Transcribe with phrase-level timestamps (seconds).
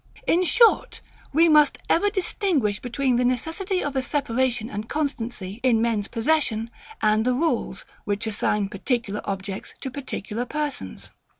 [0.25, 0.99] In short,
[1.31, 6.71] we must ever distinguish between the necessity of a separation and constancy in men's possession,
[7.03, 11.11] and the rules, which assign particular objects to particular persons.